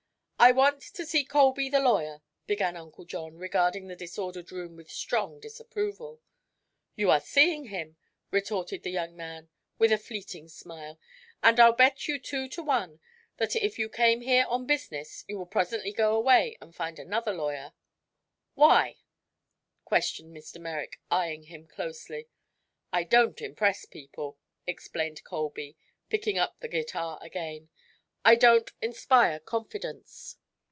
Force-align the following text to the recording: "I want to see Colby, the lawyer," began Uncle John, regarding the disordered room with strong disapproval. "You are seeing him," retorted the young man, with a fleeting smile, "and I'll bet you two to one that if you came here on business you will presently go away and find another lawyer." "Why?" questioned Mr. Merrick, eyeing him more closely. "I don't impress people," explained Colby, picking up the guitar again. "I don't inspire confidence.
"I 0.43 0.51
want 0.51 0.81
to 0.95 1.05
see 1.05 1.23
Colby, 1.23 1.69
the 1.69 1.79
lawyer," 1.79 2.23
began 2.47 2.75
Uncle 2.75 3.05
John, 3.05 3.37
regarding 3.37 3.85
the 3.85 3.95
disordered 3.95 4.51
room 4.51 4.75
with 4.75 4.89
strong 4.89 5.39
disapproval. 5.39 6.19
"You 6.95 7.11
are 7.11 7.19
seeing 7.19 7.65
him," 7.65 7.95
retorted 8.31 8.81
the 8.81 8.89
young 8.89 9.15
man, 9.15 9.49
with 9.77 9.91
a 9.91 9.99
fleeting 9.99 10.47
smile, 10.47 10.99
"and 11.43 11.59
I'll 11.59 11.73
bet 11.73 12.07
you 12.07 12.17
two 12.17 12.49
to 12.49 12.63
one 12.63 12.99
that 13.37 13.55
if 13.55 13.77
you 13.77 13.87
came 13.87 14.21
here 14.21 14.45
on 14.47 14.65
business 14.65 15.23
you 15.27 15.37
will 15.37 15.45
presently 15.45 15.93
go 15.93 16.15
away 16.15 16.57
and 16.59 16.75
find 16.75 16.97
another 16.97 17.35
lawyer." 17.35 17.73
"Why?" 18.55 18.95
questioned 19.85 20.35
Mr. 20.35 20.59
Merrick, 20.59 20.99
eyeing 21.11 21.43
him 21.43 21.61
more 21.61 21.69
closely. 21.69 22.29
"I 22.91 23.03
don't 23.03 23.39
impress 23.43 23.85
people," 23.85 24.39
explained 24.65 25.23
Colby, 25.23 25.77
picking 26.09 26.39
up 26.39 26.59
the 26.61 26.67
guitar 26.67 27.19
again. 27.21 27.69
"I 28.23 28.35
don't 28.35 28.71
inspire 28.83 29.39
confidence. 29.39 30.37